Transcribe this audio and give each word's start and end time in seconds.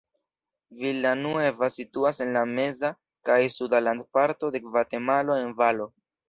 Villa 0.77 1.11
Nueva 1.19 1.69
situas 1.75 2.21
en 2.25 2.33
la 2.37 2.41
meza 2.53 2.91
kaj 3.31 3.37
suda 3.57 3.83
landparto 3.89 4.51
de 4.57 4.63
Gvatemalo 4.65 5.39
en 5.45 5.55
valo. 5.63 5.89